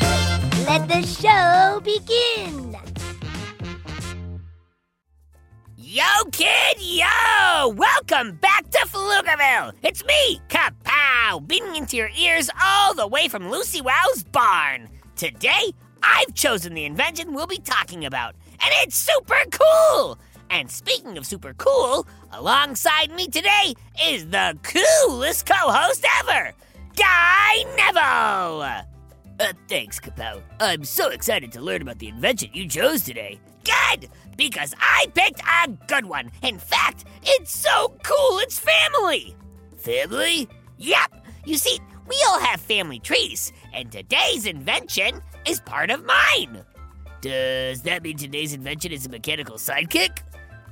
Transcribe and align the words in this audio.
Let 0.00 0.88
the 0.88 1.02
show 1.02 1.80
begin. 1.84 2.76
Yo, 5.76 6.24
kid, 6.30 6.76
yo! 6.80 7.68
Welcome 7.68 8.36
back 8.36 8.70
to 8.70 8.78
Pflugerville! 8.86 9.74
It's 9.82 10.02
me, 10.06 10.40
Kapow, 10.48 11.46
beaming 11.46 11.76
into 11.76 11.98
your 11.98 12.08
ears 12.18 12.48
all 12.64 12.94
the 12.94 13.06
way 13.06 13.28
from 13.28 13.50
Lucy 13.50 13.82
Wow's 13.82 14.24
barn. 14.24 14.88
Today, 15.16 15.74
I've 16.02 16.32
chosen 16.34 16.72
the 16.72 16.86
invention 16.86 17.34
we'll 17.34 17.46
be 17.46 17.58
talking 17.58 18.06
about, 18.06 18.34
and 18.52 18.70
it's 18.82 18.96
super 18.96 19.42
cool! 19.50 20.18
And 20.48 20.70
speaking 20.70 21.18
of 21.18 21.26
super 21.26 21.52
cool, 21.54 22.06
alongside 22.32 23.10
me 23.10 23.26
today 23.26 23.74
is 24.04 24.26
the 24.28 24.56
coolest 24.62 25.44
co 25.44 25.70
host 25.70 26.06
ever, 26.20 26.52
Guy 26.96 27.64
Neville! 27.76 28.91
Uh, 29.42 29.52
thanks, 29.66 29.98
Kapow. 29.98 30.40
I'm 30.60 30.84
so 30.84 31.10
excited 31.10 31.50
to 31.52 31.60
learn 31.60 31.82
about 31.82 31.98
the 31.98 32.06
invention 32.06 32.50
you 32.52 32.68
chose 32.68 33.02
today. 33.02 33.40
Good! 33.64 34.08
Because 34.36 34.72
I 34.78 35.06
picked 35.14 35.40
a 35.40 35.68
good 35.88 36.06
one. 36.06 36.30
In 36.42 36.58
fact, 36.58 37.06
it's 37.24 37.52
so 37.52 37.96
cool 38.04 38.38
it's 38.38 38.60
family. 38.60 39.34
Family? 39.78 40.48
Yep. 40.78 41.26
You 41.44 41.56
see, 41.56 41.80
we 42.08 42.16
all 42.28 42.38
have 42.38 42.60
family 42.60 43.00
trees, 43.00 43.52
and 43.74 43.90
today's 43.90 44.46
invention 44.46 45.20
is 45.44 45.58
part 45.58 45.90
of 45.90 46.04
mine. 46.04 46.62
Does 47.20 47.82
that 47.82 48.04
mean 48.04 48.18
today's 48.18 48.52
invention 48.52 48.92
is 48.92 49.06
a 49.06 49.08
mechanical 49.08 49.56
sidekick? 49.56 50.18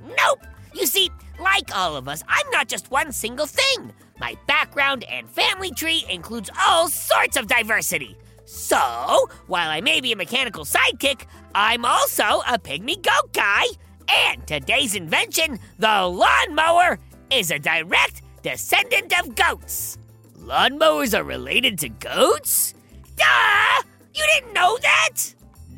Nope. 0.00 0.46
You 0.74 0.86
see, 0.86 1.10
like 1.40 1.76
all 1.76 1.96
of 1.96 2.06
us, 2.06 2.22
I'm 2.28 2.48
not 2.52 2.68
just 2.68 2.92
one 2.92 3.10
single 3.10 3.46
thing. 3.46 3.92
My 4.20 4.36
background 4.46 5.02
and 5.04 5.28
family 5.28 5.72
tree 5.72 6.04
includes 6.08 6.50
all 6.68 6.88
sorts 6.88 7.36
of 7.36 7.48
diversity. 7.48 8.16
So, 8.52 9.30
while 9.46 9.70
I 9.70 9.80
may 9.80 10.00
be 10.00 10.10
a 10.10 10.16
mechanical 10.16 10.64
sidekick, 10.64 11.26
I'm 11.54 11.84
also 11.84 12.42
a 12.48 12.58
pygmy 12.58 13.00
goat 13.00 13.32
guy. 13.32 13.64
And 14.08 14.44
today's 14.44 14.96
invention, 14.96 15.60
the 15.78 16.02
lawnmower, 16.02 16.98
is 17.30 17.52
a 17.52 17.60
direct 17.60 18.22
descendant 18.42 19.16
of 19.20 19.36
goats. 19.36 19.98
Lawnmowers 20.36 21.16
are 21.16 21.22
related 21.22 21.78
to 21.78 21.90
goats? 21.90 22.74
Duh! 23.14 23.82
You 24.14 24.24
didn't 24.34 24.52
know 24.52 24.76
that? 24.82 25.16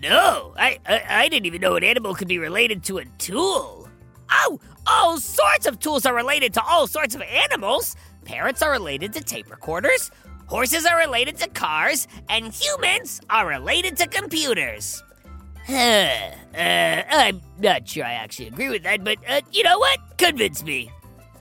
No, 0.00 0.54
I, 0.56 0.78
I, 0.86 1.02
I 1.06 1.28
didn't 1.28 1.44
even 1.44 1.60
know 1.60 1.76
an 1.76 1.84
animal 1.84 2.14
could 2.14 2.28
be 2.28 2.38
related 2.38 2.84
to 2.84 2.98
a 2.98 3.04
tool. 3.18 3.86
Oh, 4.30 4.58
all 4.86 5.20
sorts 5.20 5.66
of 5.66 5.78
tools 5.78 6.06
are 6.06 6.14
related 6.14 6.54
to 6.54 6.64
all 6.64 6.86
sorts 6.86 7.14
of 7.14 7.20
animals. 7.20 7.96
Parrots 8.24 8.62
are 8.62 8.70
related 8.70 9.12
to 9.12 9.22
tape 9.22 9.50
recorders, 9.50 10.10
horses 10.52 10.84
are 10.84 10.98
related 10.98 11.34
to 11.38 11.48
cars, 11.48 12.06
and 12.28 12.52
humans 12.52 13.22
are 13.30 13.48
related 13.48 13.96
to 13.96 14.06
computers. 14.06 15.02
uh, 15.68 16.30
I'm 16.54 17.40
not 17.58 17.88
sure 17.88 18.04
I 18.04 18.12
actually 18.12 18.48
agree 18.48 18.68
with 18.68 18.82
that, 18.82 19.02
but 19.02 19.16
uh, 19.26 19.40
you 19.50 19.62
know 19.62 19.78
what? 19.78 19.98
Convince 20.18 20.62
me. 20.62 20.90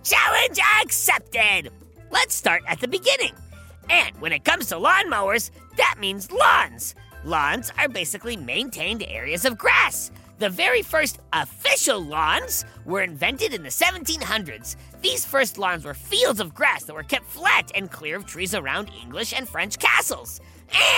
Challenge 0.05 0.57
accepted! 0.81 1.71
Let's 2.09 2.33
start 2.33 2.63
at 2.69 2.79
the 2.79 2.87
beginning. 2.87 3.33
And 3.89 4.15
when 4.21 4.31
it 4.31 4.45
comes 4.45 4.67
to 4.67 4.75
lawnmowers, 4.75 5.51
that 5.75 5.95
means 5.99 6.31
lawns. 6.31 6.95
Lawns 7.25 7.69
are 7.77 7.89
basically 7.89 8.37
maintained 8.37 9.03
areas 9.05 9.43
of 9.43 9.57
grass. 9.57 10.09
The 10.41 10.49
very 10.49 10.81
first 10.81 11.19
official 11.33 12.03
lawns 12.03 12.65
were 12.83 13.03
invented 13.03 13.53
in 13.53 13.61
the 13.61 13.69
1700s. 13.69 14.75
These 15.03 15.23
first 15.23 15.59
lawns 15.59 15.85
were 15.85 15.93
fields 15.93 16.39
of 16.39 16.55
grass 16.55 16.83
that 16.85 16.95
were 16.95 17.03
kept 17.03 17.29
flat 17.29 17.71
and 17.75 17.91
clear 17.91 18.15
of 18.15 18.25
trees 18.25 18.55
around 18.55 18.89
English 19.03 19.33
and 19.33 19.47
French 19.47 19.77
castles. 19.77 20.41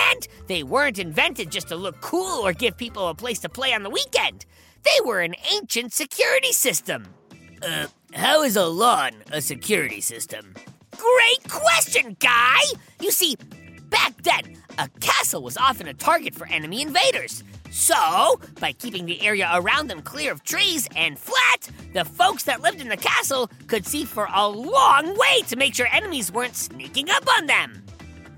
And 0.08 0.26
they 0.46 0.62
weren't 0.62 0.98
invented 0.98 1.50
just 1.50 1.68
to 1.68 1.76
look 1.76 2.00
cool 2.00 2.40
or 2.40 2.54
give 2.54 2.78
people 2.78 3.08
a 3.08 3.14
place 3.14 3.38
to 3.40 3.50
play 3.50 3.74
on 3.74 3.82
the 3.82 3.90
weekend. 3.90 4.46
They 4.82 5.04
were 5.04 5.20
an 5.20 5.34
ancient 5.52 5.92
security 5.92 6.52
system. 6.52 7.04
Uh, 7.62 7.88
how 8.14 8.44
is 8.44 8.56
a 8.56 8.64
lawn 8.64 9.12
a 9.30 9.42
security 9.42 10.00
system? 10.00 10.54
Great 10.92 11.50
question, 11.50 12.16
Guy! 12.18 12.62
You 12.98 13.10
see, 13.10 13.36
back 13.90 14.22
then, 14.22 14.56
a 14.78 14.88
castle 15.00 15.42
was 15.42 15.56
often 15.56 15.88
a 15.88 15.94
target 15.94 16.34
for 16.34 16.46
enemy 16.48 16.82
invaders. 16.82 17.44
So, 17.70 18.40
by 18.60 18.72
keeping 18.72 19.04
the 19.04 19.20
area 19.20 19.50
around 19.52 19.88
them 19.88 20.00
clear 20.00 20.30
of 20.30 20.44
trees 20.44 20.88
and 20.94 21.18
flat, 21.18 21.68
the 21.92 22.04
folks 22.04 22.44
that 22.44 22.60
lived 22.60 22.80
in 22.80 22.88
the 22.88 22.96
castle 22.96 23.50
could 23.66 23.86
see 23.86 24.04
for 24.04 24.28
a 24.32 24.48
long 24.48 25.18
way 25.18 25.42
to 25.48 25.56
make 25.56 25.74
sure 25.74 25.88
enemies 25.90 26.30
weren't 26.30 26.54
sneaking 26.54 27.10
up 27.10 27.24
on 27.36 27.46
them. 27.46 27.84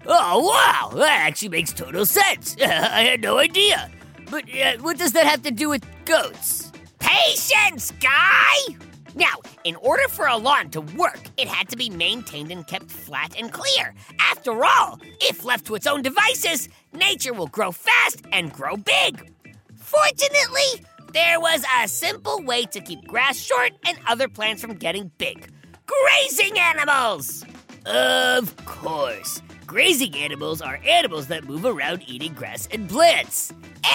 Oh, 0.07 0.49
wow! 0.49 0.97
That 0.97 1.27
actually 1.27 1.51
makes 1.51 1.73
total 1.73 2.07
sense. 2.07 2.57
I 2.63 3.03
had 3.03 3.21
no 3.21 3.39
idea. 3.39 3.91
But 4.31 4.45
uh, 4.55 4.79
what 4.81 4.99
does 4.99 5.13
that 5.13 5.27
have 5.27 5.43
to 5.43 5.51
do 5.51 5.69
with 5.69 5.85
goats? 6.05 6.73
Patience, 6.99 7.93
Guy! 8.01 8.77
Now, 9.15 9.37
in 9.67 9.75
order 9.77 10.07
for 10.09 10.27
a 10.29 10.37
lawn 10.37 10.71
to 10.71 10.81
work, 10.81 11.21
it 11.37 11.49
had 11.49 11.69
to 11.71 11.77
be 11.77 11.91
maintained 11.91 12.53
and 12.53 12.67
kept 12.67 12.89
flat 12.89 13.35
and 13.37 13.53
clear. 13.53 13.95
After 14.21 14.65
all, 14.65 15.01
if 15.21 15.45
left 15.45 15.67
to 15.67 15.75
its 15.75 15.89
own 15.89 16.03
devices, 16.03 16.69
nature 16.93 17.35
will 17.35 17.49
grow 17.49 17.73
fast 17.73 18.23
and 18.33 18.53
grow 18.53 18.77
big. 18.77 19.33
Fortunately, 19.75 20.87
there 21.13 21.41
was 21.41 21.65
a 21.83 21.89
simple 21.89 22.45
way 22.45 22.65
to 22.67 22.81
keep 22.81 23.07
grass 23.09 23.37
short 23.37 23.73
and 23.85 23.99
other 24.07 24.29
plants 24.29 24.63
from 24.63 24.75
getting 24.75 25.11
big 25.19 25.51
grazing 25.87 26.59
animals! 26.59 27.45
Of 27.87 28.57
course. 28.67 29.41
Grazing 29.67 30.15
animals 30.15 30.63
are 30.63 30.79
animals 30.87 31.27
that 31.27 31.45
move 31.45 31.65
around 31.65 32.05
eating 32.07 32.33
grass 32.35 32.69
and 32.71 32.89
plants. 32.89 33.53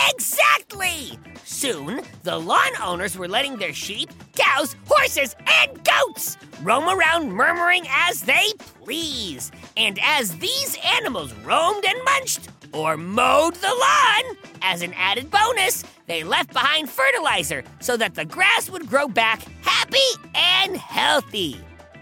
Exactly! 0.09 1.17
Soon, 1.45 2.01
the 2.23 2.37
lawn 2.37 2.73
owners 2.83 3.17
were 3.17 3.29
letting 3.29 3.55
their 3.55 3.71
sheep, 3.71 4.09
cows, 4.35 4.75
horses, 4.85 5.33
and 5.47 5.81
goats 5.85 6.37
roam 6.61 6.89
around 6.89 7.31
murmuring 7.31 7.85
as 7.89 8.19
they 8.21 8.51
please. 8.83 9.49
And 9.77 9.97
as 10.03 10.37
these 10.39 10.77
animals 10.83 11.33
roamed 11.35 11.85
and 11.85 12.03
munched, 12.03 12.49
or 12.73 12.97
mowed 12.97 13.55
the 13.55 13.67
lawn, 13.67 14.37
as 14.61 14.81
an 14.81 14.93
added 14.97 15.31
bonus, 15.31 15.85
they 16.05 16.25
left 16.25 16.51
behind 16.51 16.89
fertilizer 16.89 17.63
so 17.79 17.95
that 17.95 18.15
the 18.15 18.25
grass 18.25 18.69
would 18.69 18.89
grow 18.89 19.07
back 19.07 19.43
happy 19.61 19.97
and 20.35 20.75
healthy. 20.75 21.61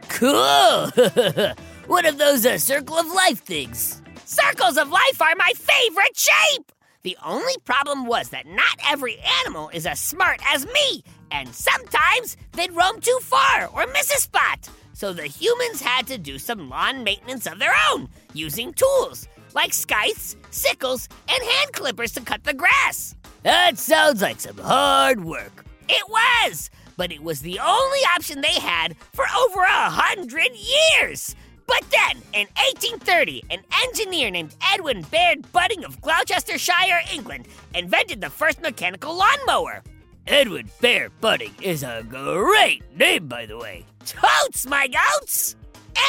Cool! 0.10 0.90
One 1.90 2.06
of 2.06 2.20
those 2.20 2.46
uh, 2.46 2.60
circle 2.60 2.98
of 2.98 3.08
life 3.08 3.40
things. 3.40 4.04
Circles 4.24 4.78
of 4.78 4.92
life 4.92 5.20
are 5.20 5.34
my 5.36 5.52
favorite 5.56 6.16
shape! 6.16 6.72
The 7.02 7.18
only 7.26 7.56
problem 7.66 8.06
was 8.06 8.30
that 8.30 8.46
not 8.46 8.78
every 8.88 9.18
animal 9.44 9.70
is 9.70 9.88
as 9.88 10.00
smart 10.00 10.40
as 10.54 10.68
me, 10.68 11.04
and 11.32 11.50
sometimes 11.50 12.38
they'd 12.52 12.76
roam 12.76 13.02
too 13.02 13.18
far 13.24 13.70
or 13.74 13.88
miss 13.88 14.14
a 14.14 14.22
spot. 14.22 14.70
So 14.94 15.14
the 15.14 15.26
humans 15.26 15.82
had 15.82 16.06
to 16.08 16.20
do 16.20 16.38
some 16.38 16.70
lawn 16.70 17.04
maintenance 17.04 17.48
of 17.48 17.58
their 17.58 17.74
own, 17.92 18.08
using 18.36 18.72
tools 18.74 19.28
like 19.56 19.74
scythes, 19.74 20.36
sickles, 20.52 21.10
and 21.28 21.42
hand 21.42 21.74
clippers 21.74 22.12
to 22.12 22.22
cut 22.22 22.44
the 22.44 22.54
grass. 22.54 23.16
That 23.42 23.80
sounds 23.80 24.22
like 24.22 24.42
some 24.42 24.60
hard 24.60 25.26
work. 25.26 25.66
It 25.90 26.08
was, 26.08 26.70
but 26.98 27.12
it 27.12 27.24
was 27.24 27.42
the 27.42 27.58
only 27.58 28.00
option 28.16 28.42
they 28.42 28.60
had 28.60 28.96
for 29.12 29.26
over 29.40 29.62
a 29.64 29.90
hundred 29.90 30.52
years. 30.54 31.36
But 31.70 31.86
then, 31.92 32.18
in 32.34 32.48
1830, 32.58 33.44
an 33.52 33.60
engineer 33.86 34.32
named 34.32 34.56
Edwin 34.74 35.04
Beard 35.12 35.50
Budding 35.52 35.86
of 35.86 36.02
Gloucestershire, 36.02 37.02
England, 37.14 37.48
invented 37.76 38.22
the 38.22 38.30
first 38.30 38.60
mechanical 38.60 39.16
lawnmower. 39.16 39.84
Edwin 40.26 40.68
Beard 40.82 41.12
Budding 41.22 41.54
is 41.62 41.84
a 41.84 42.04
great 42.10 42.82
name, 42.98 43.28
by 43.28 43.46
the 43.46 43.58
way. 43.58 43.86
Totes, 44.04 44.66
my 44.66 44.88
goats! 44.88 45.56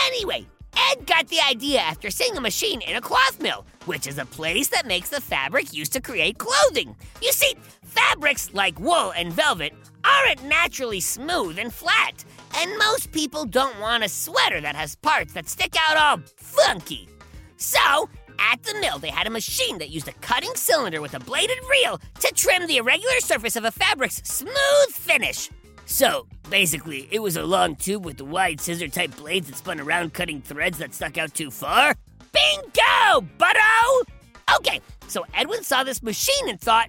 Anyway, 0.07 0.47
Ed 0.91 1.07
got 1.07 1.29
the 1.29 1.41
idea 1.47 1.81
after 1.81 2.11
seeing 2.11 2.37
a 2.39 2.41
machine 2.41 2.81
in 2.81 2.97
a 2.97 3.01
cloth 3.03 3.39
mill, 3.41 3.67
which 3.85 4.07
is 4.07 4.17
a 4.17 4.25
place 4.25 4.69
that 4.69 4.87
makes 4.87 5.11
the 5.11 5.21
fabric 5.21 5.75
used 5.75 5.93
to 5.93 6.01
create 6.01 6.39
clothing. 6.39 6.97
You 7.21 7.33
see, 7.33 7.55
fabrics 7.91 8.53
like 8.53 8.79
wool 8.79 9.13
and 9.17 9.33
velvet 9.33 9.73
aren't 10.05 10.45
naturally 10.45 11.01
smooth 11.01 11.59
and 11.59 11.73
flat, 11.73 12.25
and 12.57 12.79
most 12.79 13.13
people 13.13 13.45
don't 13.45 13.79
want 13.81 14.05
a 14.05 14.09
sweater 14.09 14.61
that 14.61 14.77
has 14.77 14.95
parts 14.97 15.33
that 15.35 15.49
stick 15.49 15.75
out 15.89 15.97
all 15.97 16.25
funky. 16.37 17.09
So, 17.57 18.09
at 18.39 18.63
the 18.63 18.75
mill, 18.81 18.99
they 18.99 19.11
had 19.11 19.27
a 19.27 19.31
machine 19.31 19.79
that 19.79 19.91
used 19.91 20.09
a 20.09 20.13
cutting 20.15 20.55
cylinder 20.55 21.01
with 21.01 21.15
a 21.15 21.21
bladed 21.21 21.59
reel 21.71 22.01
to 22.21 22.33
trim 22.35 22.67
the 22.67 22.79
irregular 22.79 23.21
surface 23.21 23.57
of 23.57 23.65
a 23.65 23.71
fabric's 23.71 24.23
smooth 24.25 24.91
finish. 24.93 25.51
So, 25.85 26.27
basically, 26.49 27.09
it 27.11 27.21
was 27.21 27.37
a 27.37 27.43
long 27.43 27.77
tube 27.77 28.05
with 28.05 28.21
wide 28.21 28.61
scissor 28.61 28.89
type 28.89 29.17
blades 29.17 29.49
that 29.49 29.57
spun 29.57 29.81
around 29.81 30.15
cutting 30.15 30.41
threads 30.41 30.79
that 30.79 30.95
stuck 30.95 31.19
out 31.19 31.35
too 31.35 31.51
far. 31.51 31.95
Bingo, 32.33 33.27
butto! 33.39 34.03
Okay, 34.57 34.81
so 35.09 35.27
Edwin 35.35 35.63
saw 35.63 35.85
this 35.85 36.03
machine 36.03 36.49
and 36.49 36.61
thought, 36.61 36.89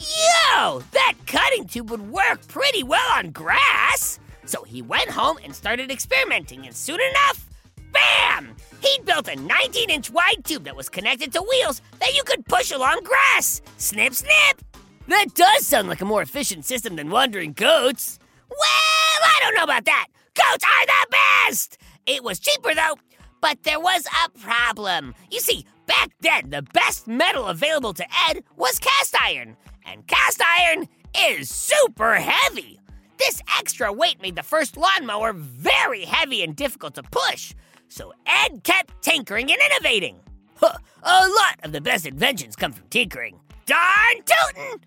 yo, 0.00 0.80
that 0.92 1.14
cutting 1.26 1.66
tube 1.66 1.90
would 1.90 2.10
work 2.10 2.46
pretty 2.48 2.82
well 2.82 3.08
on 3.16 3.30
grass. 3.30 4.18
So 4.44 4.62
he 4.64 4.82
went 4.82 5.10
home 5.10 5.38
and 5.44 5.54
started 5.54 5.90
experimenting, 5.90 6.66
and 6.66 6.74
soon 6.74 7.00
enough, 7.00 7.46
bam! 7.92 8.56
He'd 8.80 9.04
built 9.04 9.28
a 9.28 9.36
19 9.36 9.90
inch 9.90 10.10
wide 10.10 10.44
tube 10.44 10.64
that 10.64 10.76
was 10.76 10.88
connected 10.88 11.32
to 11.32 11.42
wheels 11.42 11.82
that 12.00 12.14
you 12.14 12.22
could 12.24 12.46
push 12.46 12.70
along 12.70 13.02
grass. 13.02 13.60
Snip, 13.76 14.14
snip! 14.14 14.62
That 15.08 15.34
does 15.34 15.66
sound 15.66 15.88
like 15.88 16.00
a 16.00 16.04
more 16.04 16.22
efficient 16.22 16.64
system 16.64 16.96
than 16.96 17.10
wandering 17.10 17.52
goats. 17.52 18.18
Well, 18.50 18.58
I 18.60 19.38
don't 19.40 19.54
know 19.54 19.64
about 19.64 19.84
that. 19.86 20.06
Goats 20.34 20.64
are 20.64 20.86
the 20.86 21.06
best! 21.10 21.78
It 22.06 22.22
was 22.22 22.38
cheaper 22.38 22.74
though, 22.74 22.96
but 23.40 23.62
there 23.64 23.80
was 23.80 24.06
a 24.06 24.38
problem. 24.38 25.14
You 25.30 25.40
see, 25.40 25.66
back 25.86 26.10
then, 26.20 26.50
the 26.50 26.62
best 26.62 27.06
metal 27.06 27.46
available 27.46 27.92
to 27.94 28.06
Ed 28.28 28.44
was 28.56 28.78
cast 28.78 29.14
iron, 29.20 29.56
and 29.92 30.06
cast 30.06 30.40
iron 30.42 30.88
is 31.18 31.48
super 31.48 32.14
heavy. 32.14 32.78
This 33.18 33.42
extra 33.58 33.92
weight 33.92 34.20
made 34.22 34.36
the 34.36 34.42
first 34.42 34.76
lawnmower 34.76 35.32
very 35.32 36.04
heavy 36.04 36.42
and 36.42 36.54
difficult 36.54 36.94
to 36.94 37.02
push, 37.02 37.54
so 37.88 38.12
Ed 38.26 38.62
kept 38.62 39.02
tinkering 39.02 39.50
and 39.50 39.60
innovating. 39.70 40.20
Huh, 40.56 40.76
a 41.02 41.28
lot 41.28 41.58
of 41.62 41.72
the 41.72 41.80
best 41.80 42.06
inventions 42.06 42.56
come 42.56 42.72
from 42.72 42.86
tinkering. 42.88 43.38
Darn 43.66 44.16
tootin'! 44.24 44.80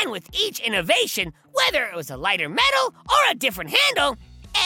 And 0.00 0.10
with 0.10 0.28
each 0.32 0.60
innovation, 0.60 1.32
whether 1.52 1.84
it 1.84 1.94
was 1.94 2.10
a 2.10 2.16
lighter 2.16 2.48
metal 2.48 2.94
or 3.08 3.30
a 3.30 3.34
different 3.34 3.70
handle, 3.70 4.16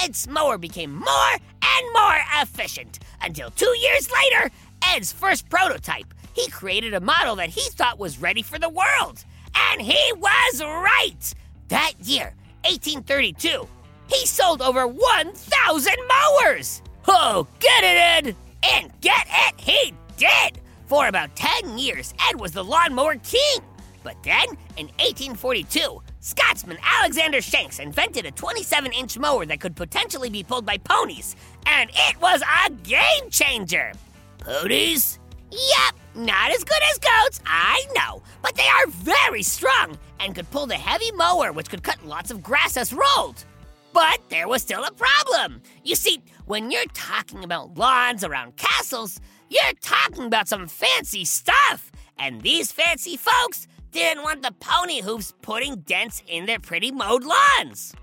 Ed's 0.02 0.26
mower 0.28 0.58
became 0.58 0.94
more 0.94 1.32
and 1.32 1.86
more 1.92 2.18
efficient 2.40 3.00
until 3.22 3.50
two 3.50 3.74
years 3.78 4.10
later, 4.10 4.50
Ed's 4.94 5.12
first 5.12 5.48
prototype, 5.48 6.12
he 6.34 6.48
created 6.50 6.94
a 6.94 7.00
model 7.00 7.36
that 7.36 7.50
he 7.50 7.68
thought 7.70 7.98
was 7.98 8.20
ready 8.20 8.42
for 8.42 8.58
the 8.58 8.68
world. 8.68 9.24
And 9.54 9.82
he 9.82 10.12
was 10.16 10.62
right! 10.62 11.34
That 11.68 11.92
year, 12.00 12.34
1832, 12.64 13.68
he 14.08 14.26
sold 14.26 14.62
over 14.62 14.86
1,000 14.86 15.94
mowers! 16.08 16.82
Oh, 17.06 17.46
get 17.58 17.84
it, 17.84 18.26
Ed! 18.26 18.36
And 18.62 18.92
get 19.00 19.26
it, 19.28 19.60
he 19.60 19.94
did! 20.16 20.60
For 20.86 21.06
about 21.06 21.34
10 21.36 21.78
years, 21.78 22.12
Ed 22.28 22.40
was 22.40 22.52
the 22.52 22.64
lawnmower 22.64 23.16
king. 23.16 23.60
But 24.02 24.16
then, 24.22 24.48
in 24.76 24.86
1842, 24.98 26.02
Scotsman 26.20 26.78
Alexander 26.82 27.40
Shanks 27.40 27.78
invented 27.78 28.26
a 28.26 28.30
27 28.30 28.92
inch 28.92 29.18
mower 29.18 29.46
that 29.46 29.60
could 29.60 29.76
potentially 29.76 30.30
be 30.30 30.42
pulled 30.42 30.66
by 30.66 30.78
ponies, 30.78 31.36
and 31.66 31.90
it 31.92 32.20
was 32.20 32.42
a 32.42 32.70
game 32.70 33.30
changer. 33.30 33.92
Ponies? 34.38 35.18
Yep, 35.50 35.94
not 36.14 36.50
as 36.50 36.64
good 36.64 36.82
as 36.90 36.98
goats, 36.98 37.40
I 37.46 37.84
know, 37.94 38.22
but 38.42 38.54
they 38.54 38.66
are 38.66 38.86
very 38.88 39.42
strong 39.42 39.98
and 40.18 40.34
could 40.34 40.50
pull 40.50 40.66
the 40.66 40.74
heavy 40.74 41.12
mower, 41.12 41.52
which 41.52 41.70
could 41.70 41.82
cut 41.82 42.04
lots 42.04 42.30
of 42.30 42.42
grass 42.42 42.76
as 42.76 42.92
rolled. 42.92 43.44
But 43.92 44.20
there 44.28 44.48
was 44.48 44.62
still 44.62 44.84
a 44.84 44.92
problem. 44.92 45.62
You 45.84 45.96
see, 45.96 46.22
when 46.46 46.70
you're 46.70 46.84
talking 46.94 47.44
about 47.44 47.76
lawns 47.76 48.24
around 48.24 48.56
castles, 48.56 49.20
you're 49.48 49.72
talking 49.80 50.24
about 50.24 50.48
some 50.48 50.68
fancy 50.68 51.24
stuff. 51.24 51.90
And 52.18 52.40
these 52.42 52.70
fancy 52.70 53.16
folks 53.16 53.66
didn't 53.92 54.22
want 54.22 54.42
the 54.42 54.52
pony 54.52 55.00
hooves 55.00 55.34
putting 55.42 55.76
dents 55.76 56.22
in 56.28 56.46
their 56.46 56.60
pretty 56.60 56.92
mowed 56.92 57.24
lawns. 57.24 57.94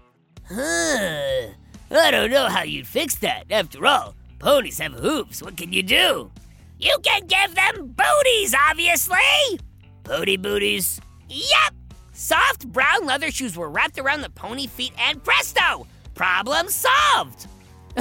Huh. 0.50 1.54
I 1.89 2.12
don't 2.12 2.31
know 2.31 2.48
how 2.48 2.63
you'd 2.63 2.88
fix 2.88 3.15
that. 3.15 3.45
After 3.50 3.86
all, 3.86 4.15
ponies 4.39 4.80
have 4.80 4.94
hooves. 4.94 5.42
What 5.42 5.56
can 5.56 5.71
you 5.71 5.83
do? 5.83 6.31
You 6.79 6.95
can 7.01 7.25
give 7.25 7.56
them 7.56 7.95
booties, 7.95 8.53
obviously! 8.69 9.59
Pony 10.03 10.38
booties? 10.38 11.01
Yep! 11.27 11.74
Soft 12.13 12.68
brown 12.71 13.06
leather 13.06 13.31
shoes 13.31 13.57
were 13.57 13.69
wrapped 13.69 13.97
around 13.97 14.21
the 14.21 14.29
pony 14.29 14.68
feet, 14.68 14.94
and 15.00 15.24
presto! 15.24 15.88
Problem 16.13 16.68
solved! 16.69 17.47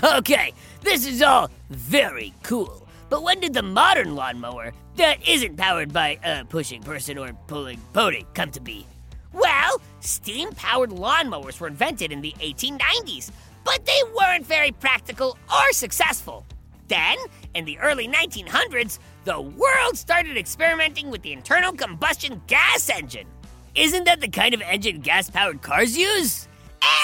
Okay, 0.04 0.52
this 0.82 1.06
is 1.06 1.22
all 1.22 1.50
very 1.70 2.34
cool. 2.42 2.86
But 3.08 3.22
when 3.22 3.40
did 3.40 3.54
the 3.54 3.62
modern 3.62 4.14
lawnmower, 4.14 4.74
that 4.96 5.26
isn't 5.26 5.56
powered 5.56 5.90
by 5.90 6.18
a 6.22 6.44
pushing 6.44 6.82
person 6.82 7.16
or 7.16 7.32
pulling 7.46 7.80
pony, 7.94 8.24
come 8.34 8.50
to 8.50 8.60
be? 8.60 8.86
Well, 9.32 9.80
steam 10.00 10.50
powered 10.52 10.90
lawnmowers 10.90 11.60
were 11.60 11.68
invented 11.68 12.12
in 12.12 12.20
the 12.20 12.34
1890s, 12.40 13.30
but 13.64 13.86
they 13.86 14.00
weren't 14.14 14.44
very 14.44 14.72
practical 14.72 15.38
or 15.50 15.72
successful. 15.72 16.44
Then, 16.88 17.16
in 17.54 17.64
the 17.64 17.78
early 17.78 18.08
1900s, 18.08 18.98
the 19.24 19.40
world 19.40 19.96
started 19.96 20.36
experimenting 20.36 21.10
with 21.10 21.22
the 21.22 21.32
internal 21.32 21.72
combustion 21.72 22.40
gas 22.46 22.88
engine. 22.88 23.26
Isn't 23.74 24.04
that 24.04 24.20
the 24.20 24.28
kind 24.28 24.54
of 24.54 24.62
engine 24.62 25.00
gas 25.00 25.30
powered 25.30 25.62
cars 25.62 25.96
use? 25.96 26.48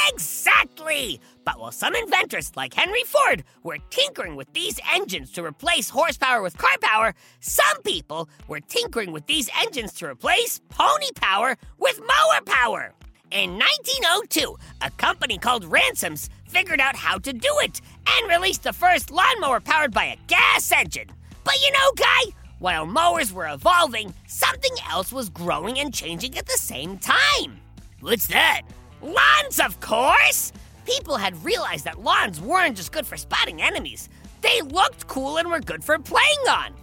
Exactly! 0.09 1.21
But 1.45 1.59
while 1.59 1.73
some 1.73 1.95
inventors, 1.95 2.53
like 2.55 2.75
Henry 2.75 3.03
Ford, 3.05 3.43
were 3.63 3.79
tinkering 3.91 4.37
with 4.37 4.53
these 4.53 4.79
engines 4.95 5.33
to 5.33 5.45
replace 5.45 5.91
horsepower 5.91 6.43
with 6.43 6.57
car 6.57 6.77
power, 6.81 7.15
some 7.41 7.83
people 7.83 8.29
were 8.47 8.61
tinkering 8.61 9.13
with 9.13 9.27
these 9.27 9.51
engines 9.61 9.93
to 9.95 10.07
replace 10.07 10.61
pony 10.69 11.11
power 11.17 11.57
with 11.79 12.01
mower 12.01 12.41
power. 12.45 12.95
In 13.33 13.53
1902, 13.53 14.57
a 14.83 14.91
company 14.91 15.39
called 15.39 15.65
Ransomes 15.65 16.29
figured 16.47 16.81
out 16.81 16.97
how 16.97 17.17
to 17.19 17.33
do 17.33 17.59
it 17.63 17.81
and 18.07 18.29
released 18.29 18.63
the 18.63 18.73
first 18.73 19.11
lawnmower 19.11 19.61
powered 19.61 19.93
by 19.93 20.05
a 20.05 20.17
gas 20.27 20.71
engine. 20.73 21.09
But 21.45 21.61
you 21.65 21.73
know, 21.73 21.93
Guy, 21.97 22.33
while 22.59 22.87
mowers 22.87 23.33
were 23.33 23.49
evolving, 23.49 24.15
something 24.27 24.73
else 24.91 25.13
was 25.13 25.29
growing 25.29 25.79
and 25.79 25.93
changing 25.93 26.37
at 26.39 26.47
the 26.47 26.59
same 26.59 26.99
time. 26.99 27.61
What's 28.01 28.27
that? 28.29 28.63
Lawns, 29.01 29.59
of 29.59 29.81
course! 29.81 30.53
People 30.87 31.17
had 31.17 31.45
realized 31.45 31.85
that 31.85 32.03
lawns 32.03 32.41
weren't 32.41 32.77
just 32.77 32.93
good 32.93 33.07
for 33.07 33.17
spotting 33.17 33.63
enemies, 33.63 34.09
they 34.43 34.61
looked 34.63 35.07
cool 35.07 35.39
and 35.39 35.49
were 35.49 35.61
good 35.61 35.85
for 35.85 35.99
playing 35.99 36.49
on. 36.49 36.75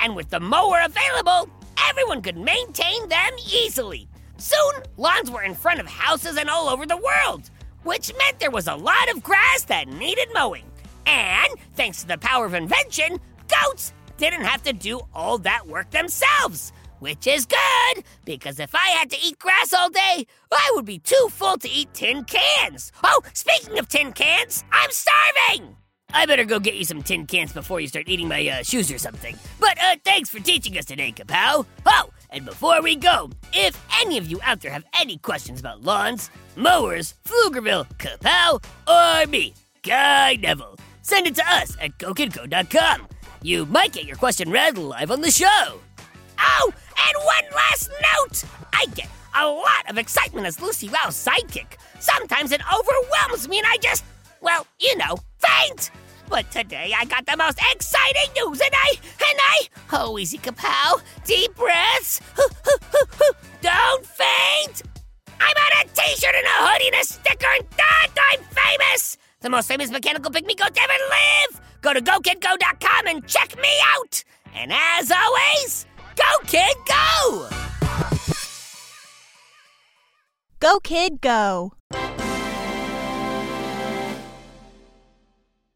And 0.00 0.14
with 0.14 0.30
the 0.30 0.40
mower 0.40 0.80
available, 0.84 1.48
everyone 1.88 2.22
could 2.22 2.36
maintain 2.36 3.08
them 3.08 3.32
easily. 3.52 4.08
Soon, 4.36 4.82
lawns 4.96 5.30
were 5.30 5.42
in 5.42 5.54
front 5.54 5.80
of 5.80 5.86
houses 5.86 6.36
and 6.36 6.48
all 6.48 6.68
over 6.68 6.86
the 6.86 6.96
world, 6.96 7.50
which 7.82 8.12
meant 8.18 8.38
there 8.38 8.50
was 8.50 8.66
a 8.66 8.74
lot 8.74 9.10
of 9.10 9.22
grass 9.22 9.64
that 9.64 9.88
needed 9.88 10.28
mowing. 10.34 10.64
And 11.06 11.48
thanks 11.74 12.02
to 12.02 12.08
the 12.08 12.18
power 12.18 12.44
of 12.46 12.54
invention, 12.54 13.18
goats 13.48 13.92
didn't 14.16 14.44
have 14.44 14.62
to 14.64 14.72
do 14.72 15.00
all 15.14 15.38
that 15.38 15.66
work 15.66 15.90
themselves. 15.90 16.72
Which 17.00 17.28
is 17.28 17.46
good, 17.46 18.04
because 18.24 18.58
if 18.58 18.74
I 18.74 18.88
had 18.88 19.08
to 19.10 19.16
eat 19.24 19.38
grass 19.38 19.72
all 19.72 19.88
day, 19.88 20.26
I 20.50 20.72
would 20.74 20.84
be 20.84 20.98
too 20.98 21.28
full 21.30 21.56
to 21.56 21.70
eat 21.70 21.94
tin 21.94 22.24
cans. 22.24 22.90
Oh, 23.04 23.20
speaking 23.34 23.78
of 23.78 23.88
tin 23.88 24.12
cans, 24.12 24.64
I'm 24.72 24.90
starving! 24.90 25.76
I 26.12 26.26
better 26.26 26.44
go 26.44 26.58
get 26.58 26.74
you 26.74 26.84
some 26.84 27.02
tin 27.02 27.26
cans 27.26 27.52
before 27.52 27.80
you 27.80 27.86
start 27.86 28.08
eating 28.08 28.28
my 28.28 28.48
uh, 28.48 28.62
shoes 28.62 28.90
or 28.90 28.98
something. 28.98 29.36
But 29.60 29.78
uh, 29.80 29.96
thanks 30.04 30.28
for 30.30 30.40
teaching 30.40 30.76
us 30.76 30.86
today, 30.86 31.12
Kapow. 31.12 31.66
Oh, 31.86 32.10
and 32.30 32.44
before 32.44 32.82
we 32.82 32.96
go, 32.96 33.30
if 33.52 33.80
any 34.00 34.18
of 34.18 34.30
you 34.30 34.40
out 34.42 34.60
there 34.60 34.70
have 34.70 34.84
any 34.98 35.16
questions 35.18 35.60
about 35.60 35.82
lawns, 35.82 36.30
mowers, 36.56 37.14
Pflugerville, 37.24 37.88
Kapow, 37.98 38.62
or 38.86 39.26
me, 39.28 39.54
Guy 39.82 40.36
Neville, 40.36 40.76
send 41.02 41.26
it 41.26 41.34
to 41.36 41.46
us 41.46 41.76
at 41.80 41.96
GoKidGo.com. 41.98 43.08
You 43.42 43.66
might 43.66 43.92
get 43.92 44.04
your 44.04 44.16
question 44.16 44.50
read 44.50 44.76
live 44.76 45.10
on 45.10 45.20
the 45.20 45.30
show. 45.30 45.80
Oh, 46.40 46.72
and 46.72 47.24
one 47.24 47.54
last 47.54 47.90
note! 48.14 48.44
I 48.72 48.86
get 48.94 49.08
a 49.36 49.46
lot 49.46 49.88
of 49.88 49.98
excitement 49.98 50.46
as 50.46 50.60
Lucy 50.60 50.88
Wow's 50.88 51.14
sidekick. 51.14 51.78
Sometimes 52.00 52.52
it 52.52 52.60
overwhelms 52.72 53.48
me 53.48 53.58
and 53.58 53.66
I 53.66 53.76
just, 53.78 54.04
well, 54.40 54.66
you 54.80 54.96
know, 54.96 55.16
faint! 55.38 55.90
But 56.28 56.50
today 56.50 56.92
I 56.96 57.04
got 57.04 57.26
the 57.26 57.36
most 57.36 57.58
exciting 57.72 58.32
news 58.36 58.60
and 58.60 58.70
I, 58.72 58.92
and 59.00 59.38
I, 59.40 59.68
oh, 59.92 60.18
easy 60.18 60.38
kapow, 60.38 61.00
deep 61.24 61.54
breaths, 61.54 62.20
don't 63.62 64.06
faint! 64.06 64.82
I'm 65.40 65.56
on 65.56 65.84
a 65.84 65.88
t-shirt 65.88 66.34
and 66.34 66.46
a 66.46 66.66
hoodie 66.66 66.88
and 66.88 66.96
a 67.00 67.04
sticker 67.04 67.46
and 67.58 67.66
that 67.76 68.08
I'm 68.32 68.40
famous! 68.44 69.16
The 69.40 69.50
most 69.50 69.68
famous 69.68 69.90
mechanical 69.90 70.30
pygmy 70.30 70.56
goat 70.56 70.74
to 70.74 70.82
ever 70.82 70.92
live! 71.08 71.60
Go 71.80 71.94
to 71.94 72.00
GoKidGo.com 72.00 73.06
and 73.06 73.26
check 73.26 73.56
me 73.56 73.70
out! 73.96 74.24
And 74.54 74.72
as 74.72 75.12
always, 75.12 75.86
Go, 76.18 76.38
kid, 76.46 76.76
go! 76.84 77.48
Go, 80.58 80.80
kid, 80.80 81.20
go! 81.20 81.74